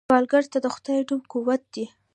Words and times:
سوالګر 0.07 0.43
ته 0.53 0.57
د 0.63 0.67
خدای 0.75 0.99
نوم 1.09 1.21
قوت 1.31 1.61
دی 1.73 1.85